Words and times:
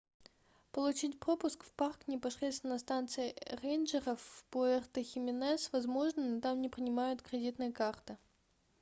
получить 0.71 1.19
пропуск 1.19 1.63
в 1.63 1.71
парк 1.73 2.07
непосредственно 2.07 2.73
на 2.73 2.79
станции 2.79 3.35
рейнджеров 3.61 4.19
в 4.19 4.45
пуэрто-хименес 4.51 5.69
возможно 5.71 6.25
но 6.25 6.41
там 6.41 6.59
не 6.59 6.69
принимают 6.69 7.21
кредитные 7.21 7.71
карты 7.71 8.17